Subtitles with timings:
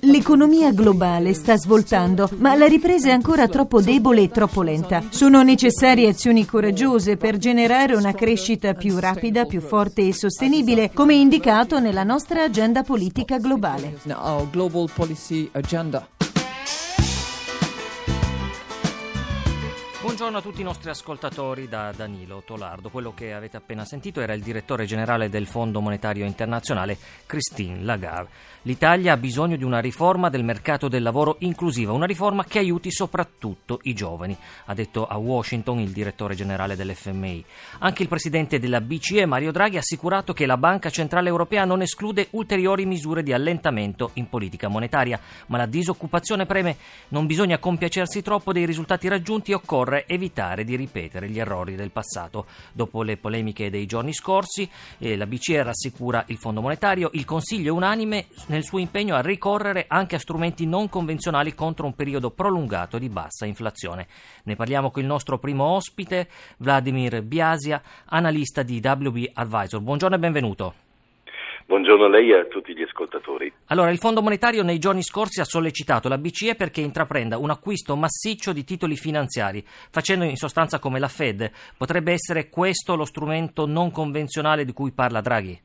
[0.00, 5.02] L'economia globale sta svoltando, ma la ripresa è ancora troppo debole e troppo lenta.
[5.08, 11.14] Sono necessarie azioni coraggiose per generare una crescita più rapida, più forte e sostenibile, come
[11.14, 13.98] indicato nella nostra agenda politica globale.
[20.18, 22.90] Buongiorno a tutti i nostri ascoltatori da Danilo Tolardo.
[22.90, 28.56] Quello che avete appena sentito era il direttore generale del Fondo Monetario Internazionale, Christine Lagarde.
[28.62, 32.90] L'Italia ha bisogno di una riforma del mercato del lavoro inclusiva, una riforma che aiuti
[32.90, 37.44] soprattutto i giovani, ha detto a Washington il direttore generale dell'FMI.
[37.78, 41.80] Anche il presidente della BCE, Mario Draghi, ha assicurato che la Banca Centrale Europea non
[41.80, 46.76] esclude ulteriori misure di allentamento in politica monetaria, ma la disoccupazione preme.
[47.10, 52.46] Non bisogna compiacersi troppo dei risultati raggiunti, occorre evitare di ripetere gli errori del passato.
[52.72, 57.68] Dopo le polemiche dei giorni scorsi, eh, la BCE rassicura il Fondo Monetario, il Consiglio
[57.68, 62.30] è unanime nel suo impegno a ricorrere anche a strumenti non convenzionali contro un periodo
[62.30, 64.06] prolungato di bassa inflazione.
[64.44, 66.28] Ne parliamo con il nostro primo ospite,
[66.58, 69.80] Vladimir Biasia, analista di WB Advisor.
[69.80, 70.87] Buongiorno e benvenuto.
[71.68, 73.52] Buongiorno a lei e a tutti gli ascoltatori.
[73.66, 77.94] Allora, il Fondo Monetario nei giorni scorsi ha sollecitato la BCE perché intraprenda un acquisto
[77.94, 81.50] massiccio di titoli finanziari, facendo in sostanza come la Fed.
[81.76, 85.60] Potrebbe essere questo lo strumento non convenzionale di cui parla Draghi?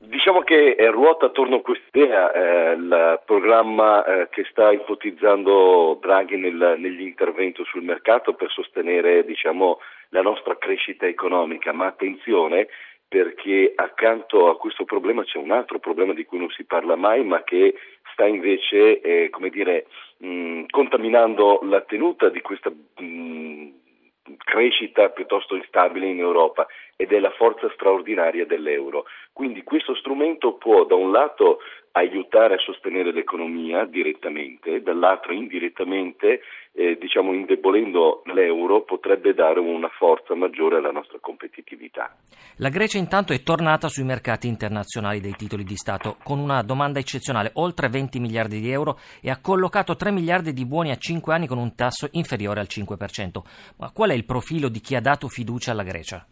[0.00, 6.36] Diciamo che eh, ruota attorno a quest'idea eh, il programma eh, che sta ipotizzando Draghi
[6.36, 9.78] nel, negli interventi sul mercato per sostenere diciamo,
[10.10, 12.68] la nostra crescita economica, ma attenzione
[13.08, 17.24] perché accanto a questo problema c'è un altro problema di cui non si parla mai,
[17.24, 17.74] ma che
[18.12, 19.86] sta invece, eh, come dire,
[20.18, 23.68] mh, contaminando la tenuta di questa mh,
[24.36, 26.66] crescita piuttosto instabile in Europa
[27.00, 29.04] ed è la forza straordinaria dell'euro.
[29.32, 31.60] Quindi questo strumento può da un lato
[31.92, 36.40] aiutare a sostenere l'economia direttamente, dall'altro indirettamente,
[36.72, 42.16] eh, diciamo indebolendo l'euro, potrebbe dare una forza maggiore alla nostra competitività.
[42.56, 46.98] La Grecia intanto è tornata sui mercati internazionali dei titoli di Stato con una domanda
[46.98, 51.32] eccezionale, oltre 20 miliardi di euro e ha collocato 3 miliardi di buoni a 5
[51.32, 53.40] anni con un tasso inferiore al 5%.
[53.78, 56.26] Ma qual è il profilo di chi ha dato fiducia alla Grecia?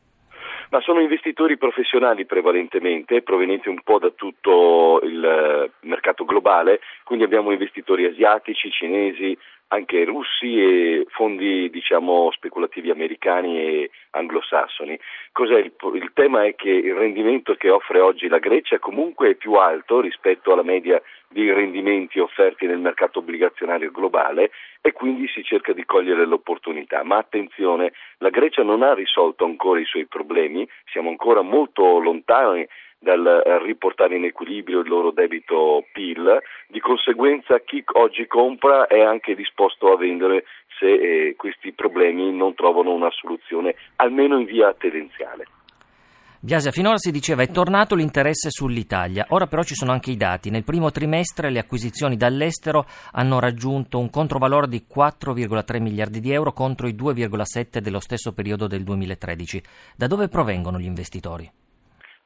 [0.70, 7.24] Ma sono investitori professionali prevalentemente, provenienti un po' da tutto il eh, mercato globale, quindi
[7.24, 9.36] abbiamo investitori asiatici, cinesi,
[9.68, 14.98] anche russi e fondi diciamo, speculativi americani e anglosassoni.
[15.38, 19.54] Il, il, tema è che il rendimento che offre oggi la Grecia comunque è più
[19.54, 24.50] alto rispetto alla media dei rendimenti offerti nel mercato obbligazionario globale
[24.80, 27.02] e quindi si cerca di cogliere l'opportunità.
[27.02, 32.66] Ma attenzione, la Grecia non ha risolto ancora i suoi problemi, siamo ancora molto lontani
[32.98, 39.00] dal eh, riportare in equilibrio il loro debito PIL, di conseguenza chi oggi compra è
[39.00, 40.44] anche disposto a vendere
[40.78, 45.46] se eh, questi problemi non trovano una soluzione, almeno in via tendenziale.
[46.38, 50.50] Biasia, finora si diceva è tornato l'interesse sull'Italia, ora però ci sono anche i dati.
[50.50, 56.52] Nel primo trimestre le acquisizioni dall'estero hanno raggiunto un controvalore di 4,3 miliardi di euro
[56.52, 59.62] contro i 2,7 dello stesso periodo del 2013.
[59.96, 61.50] Da dove provengono gli investitori?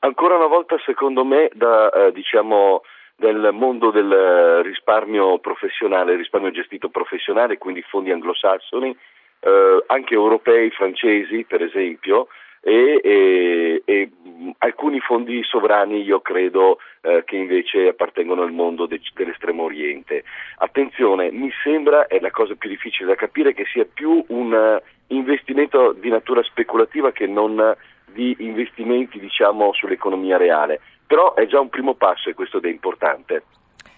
[0.03, 2.83] Ancora una volta, secondo me, da, eh, diciamo,
[3.17, 8.97] del mondo del risparmio professionale, risparmio gestito professionale, quindi fondi anglosassoni,
[9.41, 12.29] eh, anche europei, francesi per esempio,
[12.63, 14.11] e, e, e
[14.59, 20.25] alcuni fondi sovrani io credo eh, che invece appartengono al mondo de- dell'estremo oriente.
[20.57, 25.15] Attenzione, mi sembra, è la cosa più difficile da capire, che sia più un uh,
[25.15, 27.77] investimento di natura speculativa che non
[28.13, 33.45] di investimenti diciamo, sull'economia reale, però è già un primo passo e questo è importante.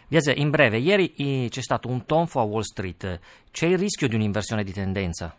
[0.09, 1.11] Biase, in breve, ieri
[1.49, 3.19] c'è stato un tonfo a Wall Street,
[3.51, 5.35] c'è il rischio di un'inversione di tendenza?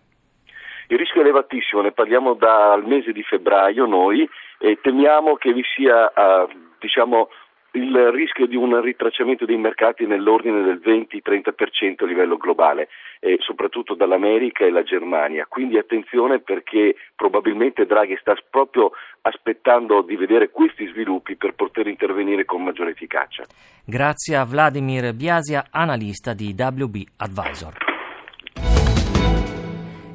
[0.88, 4.28] Il rischio è elevatissimo, ne parliamo dal mese di febbraio noi
[4.58, 6.50] e temiamo che vi sia uh,
[6.80, 7.30] diciamo,
[7.74, 12.90] il rischio di un ritracciamento dei mercati nell'ordine del 20-30% a livello globale,
[13.20, 15.46] eh, soprattutto dall'America e la Germania.
[15.48, 18.92] Quindi attenzione perché probabilmente Draghi sta proprio
[19.22, 23.44] aspettando di vedere questi sviluppi per poter intervenire con maggiore efficacia.
[23.86, 27.83] Grazie a Vladimir Biasia, analista di WB Advisor.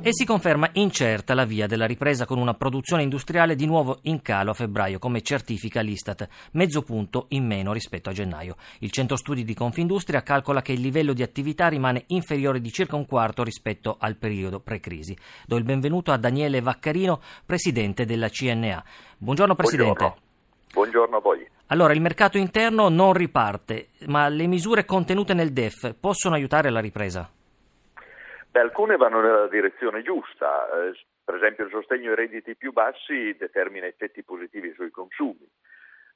[0.08, 4.22] E si conferma incerta la via della ripresa con una produzione industriale di nuovo in
[4.22, 8.56] calo a febbraio, come certifica l'Istat, mezzo punto in meno rispetto a gennaio.
[8.78, 12.96] Il centro studi di Confindustria calcola che il livello di attività rimane inferiore di circa
[12.96, 15.14] un quarto rispetto al periodo pre-crisi.
[15.44, 18.82] Do il benvenuto a Daniele Vaccarino, presidente della CNA.
[19.18, 19.92] Buongiorno Presidente.
[19.92, 20.22] Buongiorno.
[20.72, 21.46] Buongiorno a voi.
[21.66, 26.80] Allora, il mercato interno non riparte, ma le misure contenute nel DEF possono aiutare la
[26.80, 27.30] ripresa?
[28.58, 33.36] Beh, alcune vanno nella direzione giusta, eh, per esempio il sostegno ai redditi più bassi
[33.38, 35.48] determina effetti positivi sui consumi.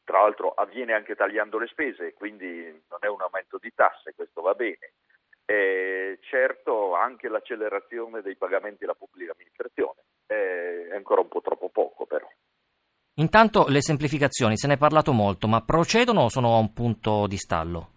[0.02, 4.40] Tra l'altro avviene anche tagliando le spese, quindi non è un aumento di tasse, questo
[4.40, 4.94] va bene.
[5.44, 12.06] E certo anche l'accelerazione dei pagamenti alla pubblica amministrazione, è ancora un po' troppo poco
[12.06, 12.28] però.
[13.18, 17.28] Intanto le semplificazioni, se ne è parlato molto, ma procedono o sono a un punto
[17.28, 17.90] di stallo?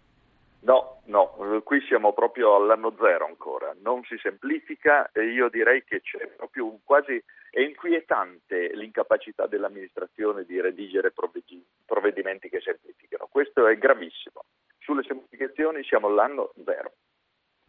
[0.60, 6.00] No, no, qui siamo proprio all'anno zero ancora, non si semplifica e io direi che
[6.00, 13.28] c'è proprio un quasi è inquietante l'incapacità dell'amministrazione di redigere provvedimenti che semplificano.
[13.30, 14.44] Questo è gravissimo.
[14.78, 16.92] Sulle semplificazioni siamo all'anno zero.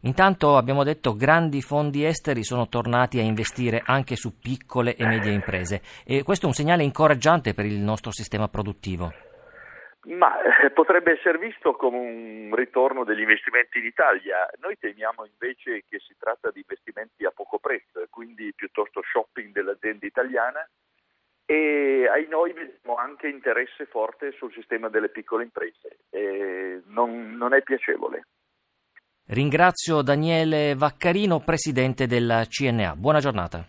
[0.02, 5.32] Intanto abbiamo detto grandi fondi esteri sono tornati a investire anche su piccole e medie
[5.32, 9.27] imprese e questo è un segnale incoraggiante per il nostro sistema produttivo.
[10.06, 14.48] Ma eh, potrebbe essere visto come un ritorno degli investimenti in Italia.
[14.60, 20.06] Noi temiamo invece che si tratta di investimenti a poco prezzo quindi piuttosto shopping dell'azienda
[20.06, 20.68] italiana
[21.44, 25.98] e ai noi vediamo anche interesse forte sul sistema delle piccole imprese.
[26.86, 28.26] Non, non è piacevole.
[29.26, 32.96] Ringrazio Daniele Vaccarino, presidente della CNA.
[32.96, 33.66] Buona giornata.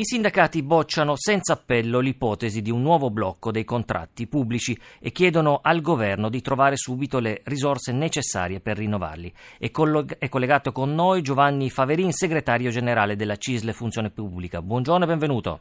[0.00, 5.58] I sindacati bocciano senza appello l'ipotesi di un nuovo blocco dei contratti pubblici e chiedono
[5.60, 9.32] al governo di trovare subito le risorse necessarie per rinnovarli.
[9.58, 14.62] È, colleg- è collegato con noi Giovanni Faverin, segretario generale della CISLE Funzione Pubblica.
[14.62, 15.60] Buongiorno e benvenuto.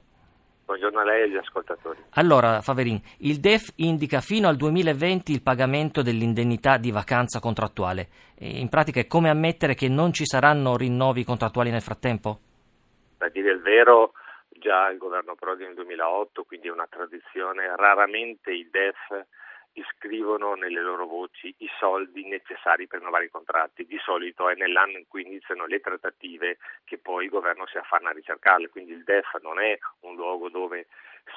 [0.65, 1.97] Buongiorno a lei e agli ascoltatori.
[2.11, 8.07] Allora, Faverin, il DEF indica fino al 2020 il pagamento dell'indennità di vacanza contrattuale.
[8.41, 12.39] In pratica è come ammettere che non ci saranno rinnovi contrattuali nel frattempo?
[13.17, 14.11] A dire il vero,
[14.57, 19.25] già il governo Prodi nel 2008, quindi è una tradizione, raramente il DEF
[19.73, 23.85] iscrivono nelle loro voci i soldi necessari per rinnovare i contratti.
[23.85, 28.09] Di solito è nell'anno in cui iniziano le trattative che poi il governo si affanna
[28.09, 30.87] a ricercarle, quindi il DEF non è un luogo dove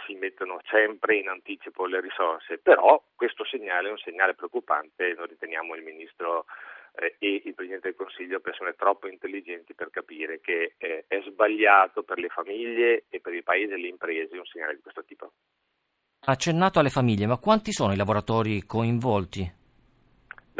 [0.06, 5.26] si mettono sempre in anticipo le risorse, però questo segnale è un segnale preoccupante, noi
[5.26, 6.46] riteniamo il Ministro
[7.00, 12.02] eh, e il Presidente del Consiglio persone troppo intelligenti per capire che eh, è sbagliato
[12.02, 15.32] per le famiglie e per il Paese e le imprese un segnale di questo tipo
[16.23, 19.59] accennato alle famiglie, ma quanti sono i lavoratori coinvolti?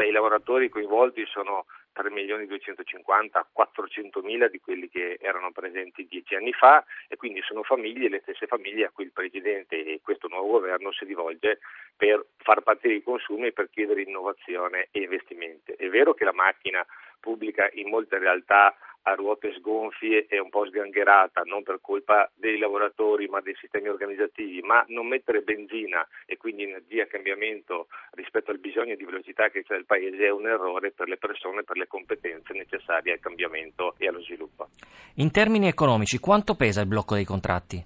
[0.01, 6.07] Beh, i lavoratori coinvolti sono 3 milioni 250 400 mila di quelli che erano presenti
[6.09, 9.99] dieci anni fa e quindi sono famiglie, le stesse famiglie a cui il Presidente e
[10.01, 11.59] questo nuovo governo si rivolge
[11.95, 15.73] per far partire i consumi e per chiedere innovazione e investimenti.
[15.73, 16.83] È vero che la macchina
[17.21, 22.57] pubblica in molte realtà a ruote sgonfie e un po' sgangherata, non per colpa dei
[22.57, 28.51] lavoratori ma dei sistemi organizzativi, ma non mettere benzina e quindi energia a cambiamento rispetto
[28.51, 31.77] al bisogno di velocità che c'è nel Paese è un errore per le persone, per
[31.77, 34.69] le competenze necessarie al cambiamento e allo sviluppo.
[35.15, 37.85] In termini economici, quanto pesa il blocco dei contratti?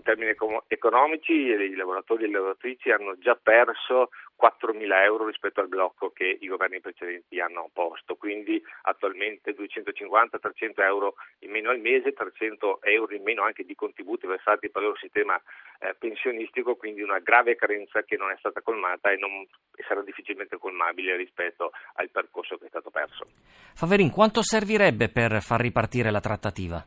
[0.00, 0.34] in termini
[0.68, 4.08] economici i lavoratori e le lavoratrici hanno già perso
[4.40, 11.14] 4.000 euro rispetto al blocco che i governi precedenti hanno posto, quindi attualmente 250-300 euro
[11.40, 14.98] in meno al mese, 300 euro in meno anche di contributi versati per il loro
[14.98, 15.40] sistema
[15.80, 19.46] eh, pensionistico, quindi una grave carenza che non è stata colmata e, non,
[19.86, 23.26] sarà difficilmente colmabile rispetto al percorso che è stato perso.
[23.74, 26.84] Faverin, quanto servirebbe per far ripartire la trattativa?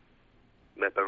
[0.73, 1.03] Beh, per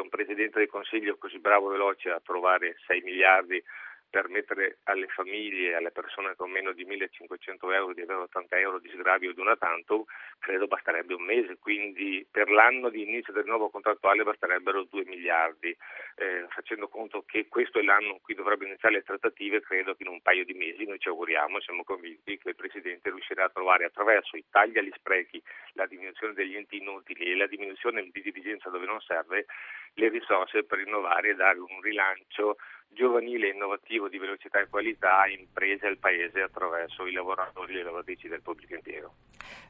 [0.00, 3.62] un Presidente del Consiglio così bravo e veloce a trovare 6 miliardi
[4.10, 8.58] per mettere alle famiglie e alle persone con meno di 1500 euro di avere 80
[8.58, 10.06] euro di sgravio di una tanto,
[10.40, 15.76] credo basterebbe un mese, quindi per l'anno di inizio del nuovo contrattuale basterebbero 2 miliardi.
[16.16, 20.02] Eh, facendo conto che questo è l'anno in cui dovrebbero iniziare le trattative, credo che
[20.02, 23.48] in un paio di mesi noi ci auguriamo siamo convinti che il Presidente riuscirà a
[23.50, 25.42] trovare attraverso i tagli agli sprechi,
[25.74, 29.46] la diminuzione degli enti inutili e la diminuzione di dirigenza dove non serve,
[29.94, 32.56] le risorse per rinnovare e dare un rilancio
[32.92, 37.84] giovanile e innovativo di velocità e qualità imprese al Paese attraverso i lavoratori e le
[37.84, 39.14] lavoratrici del pubblico impiego.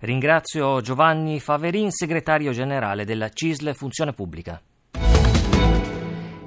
[0.00, 4.60] Ringrazio Giovanni Faverin, segretario generale della CISL Funzione Pubblica.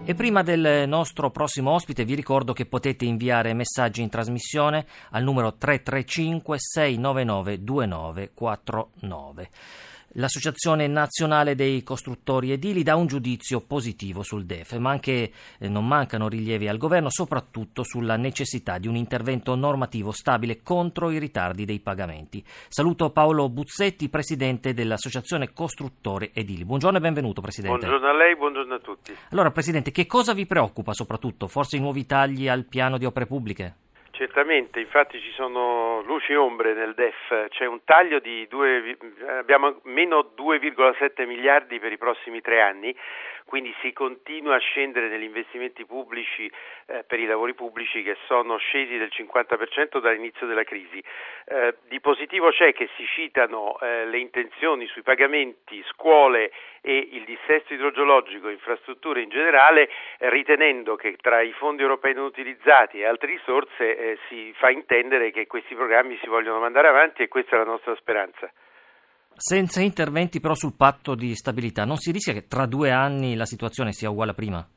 [0.05, 5.23] E prima del nostro prossimo ospite vi ricordo che potete inviare messaggi in trasmissione al
[5.23, 9.49] numero 335 699 2949.
[10.17, 15.87] L'Associazione Nazionale dei Costruttori Edili dà un giudizio positivo sul DEF, ma anche eh, non
[15.87, 21.65] mancano rilievi al governo, soprattutto sulla necessità di un intervento normativo stabile contro i ritardi
[21.65, 22.43] dei pagamenti.
[22.67, 26.63] Saluto Paolo Buzzetti, presidente dell'Associazione Costruttori Edili.
[26.63, 27.79] Buongiorno e benvenuto, presidente.
[27.79, 29.15] Buongiorno a lei, buongiorno a tutti.
[29.31, 31.47] Allora, presidente, che cosa vi preoccupa soprattutto?
[31.47, 33.82] Forse i nuovi tagli al piano di opere pubbliche?
[34.15, 38.95] Certamente, infatti ci sono luci e ombre nel DEF, c'è un taglio di 2,
[39.39, 42.95] abbiamo meno 2,7 miliardi per i prossimi tre anni,
[43.53, 46.51] quindi si continua a scendere negli investimenti pubblici
[46.87, 50.99] eh, per i lavori pubblici che sono scesi del 50% dall'inizio della crisi.
[51.45, 57.25] Eh, di positivo c'è che si citano eh, le intenzioni sui pagamenti, scuole e il
[57.25, 63.33] dissesto idrogeologico, infrastrutture in generale, ritenendo che tra i fondi europei non utilizzati e altre
[63.33, 67.59] risorse eh, si fa intendere che questi programmi si vogliono mandare avanti e questa è
[67.59, 68.51] la nostra speranza.
[69.35, 73.45] Senza interventi però sul patto di stabilità, non si rischia che tra due anni la
[73.45, 74.67] situazione sia uguale a prima?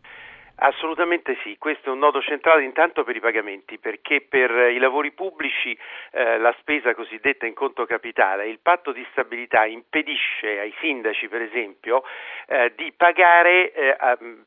[0.58, 5.12] Assolutamente sì, questo è un nodo centrale intanto per i pagamenti, perché per i lavori
[5.12, 5.76] pubblici
[6.12, 11.42] eh, la spesa cosiddetta in conto capitale, il patto di stabilità impedisce ai sindaci, per
[11.42, 12.04] esempio,
[12.46, 13.96] eh, di pagare eh,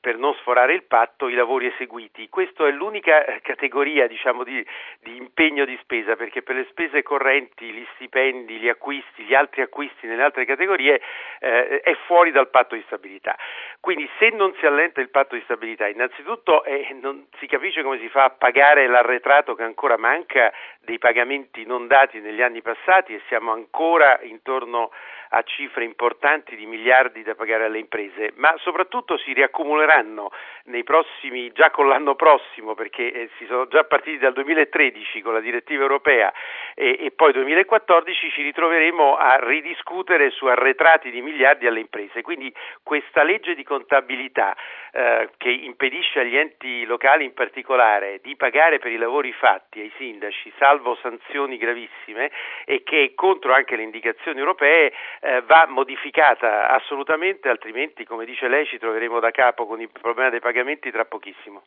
[0.02, 2.28] per non sforare il patto i lavori eseguiti.
[2.28, 4.66] Questa è l'unica eh, categoria diciamo, di,
[5.02, 9.62] di, impegno di spesa, perché per le spese correnti, gli stipendi, gli acquisti, gli altri
[9.62, 11.00] acquisti nelle altre categorie
[11.40, 13.38] eh, è fuori dal patto di stabilità.
[13.80, 18.00] Quindi se non si allenta il patto di stabilità, innanzitutto eh, non si capisce come
[18.00, 23.14] si fa a pagare l'arretrato che ancora manca dei pagamenti non dati negli anni passati
[23.14, 24.92] e siamo ancora intorno
[25.30, 30.32] a cifre importanti di miliardi da pagare alle imprese, ma soprattutto si riaccumuleranno
[30.66, 35.34] nei prossimi, già con l'anno prossimo, perché eh, si sono già partiti dal 2013 con
[35.34, 36.32] la direttiva europea
[36.74, 42.22] e, e poi 2014 ci ritroveremo a ridiscutere su arretrati di miliardi alle imprese.
[42.22, 44.56] Quindi questa legge di contabilità
[44.92, 49.92] eh, che impedisce agli enti locali in particolare di pagare per i lavori fatti ai
[49.98, 52.32] sindaci, salvo sanzioni gravissime,
[52.66, 58.48] e che è contro anche le indicazioni europee, eh, va modificata assolutamente, altrimenti, come dice
[58.48, 61.64] lei, ci troveremo da capo con il problema dei pagamenti tra pochissimo.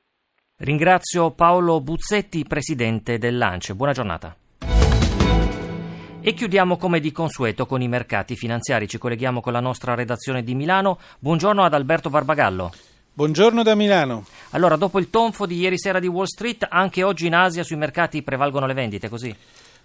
[0.59, 3.75] Ringrazio Paolo Buzzetti, presidente dell'ANCE.
[3.75, 4.37] Buona giornata.
[6.25, 8.87] E chiudiamo come di consueto con i mercati finanziari.
[8.87, 10.99] Ci colleghiamo con la nostra redazione di Milano.
[11.19, 12.71] Buongiorno ad Alberto Barbagallo.
[13.13, 14.25] Buongiorno da Milano.
[14.53, 17.77] Allora, dopo il tonfo di ieri sera di Wall Street, anche oggi in Asia sui
[17.77, 19.37] mercati prevalgono le vendite, così?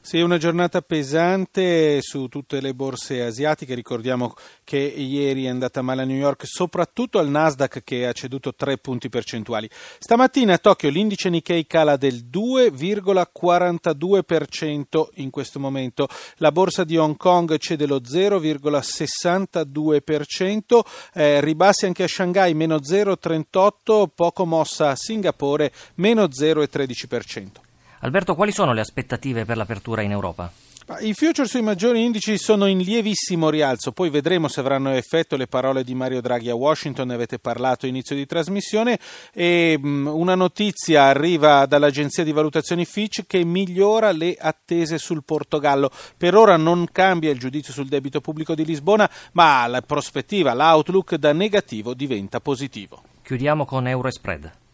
[0.08, 3.76] Sì, una giornata pesante su tutte le borse asiatiche.
[3.76, 8.56] Ricordiamo che ieri è andata male a New York, soprattutto al Nasdaq che ha ceduto
[8.56, 9.70] 3 punti percentuali.
[10.00, 16.08] Stamattina a Tokyo l'indice Nikkei cala del 2,42% in questo momento.
[16.36, 20.86] La borsa di Hong Kong cede lo 0,62%,
[21.16, 27.66] eh, ribassi anche a Shanghai meno 0,38%, poco mossa a Singapore meno 0,13%.
[28.00, 30.52] Alberto, quali sono le aspettative per l'apertura in Europa?
[31.00, 35.46] I future sui maggiori indici sono in lievissimo rialzo, poi vedremo se avranno effetto le
[35.46, 38.98] parole di Mario Draghi a Washington, ne avete parlato inizio di trasmissione
[39.34, 45.92] e um, una notizia arriva dall'agenzia di valutazioni Fitch che migliora le attese sul Portogallo.
[46.16, 51.16] Per ora non cambia il giudizio sul debito pubblico di Lisbona, ma la prospettiva, l'outlook
[51.16, 53.02] da negativo diventa positivo.
[53.24, 54.67] Chiudiamo con Euro Spread.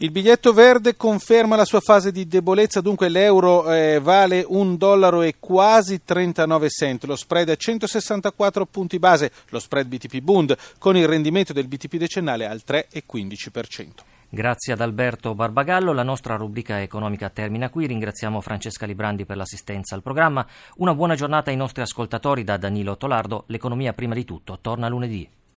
[0.00, 5.22] Il biglietto verde conferma la sua fase di debolezza, dunque l'euro eh, vale un dollaro
[5.22, 10.98] e quasi 39 cent, lo spread è 164 punti base, lo spread BTP Bund con
[10.98, 13.86] il rendimento del BTP decennale al 3,15%.
[14.28, 19.94] Grazie ad Alberto Barbagallo, la nostra rubrica economica termina qui, ringraziamo Francesca Librandi per l'assistenza
[19.94, 24.58] al programma, una buona giornata ai nostri ascoltatori da Danilo Tolardo, l'economia prima di tutto
[24.60, 25.26] torna lunedì.